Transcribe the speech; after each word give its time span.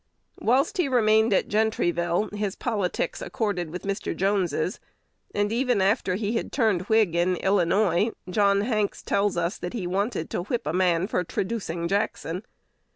Whilst 0.39 0.77
he 0.79 0.87
remained 0.87 1.31
at 1.31 1.47
Gentryville, 1.47 2.29
his 2.33 2.55
politics 2.55 3.21
accorded 3.21 3.69
with 3.69 3.83
Mr. 3.83 4.15
Jones's; 4.17 4.79
and, 5.35 5.51
even 5.53 5.79
after 5.79 6.15
he 6.15 6.33
had 6.37 6.51
turned 6.51 6.81
Whig 6.89 7.13
in 7.13 7.35
Illinois, 7.35 8.09
John 8.27 8.61
Hanks 8.61 9.03
tells 9.03 9.37
us 9.37 9.59
that 9.59 9.73
he 9.73 9.85
wanted 9.85 10.31
to 10.31 10.41
whip 10.41 10.65
a 10.65 10.73
man 10.73 11.05
for 11.05 11.23
traducing 11.23 11.87
Jackson. 11.87 12.43